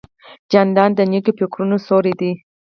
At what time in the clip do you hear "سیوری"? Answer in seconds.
1.87-2.13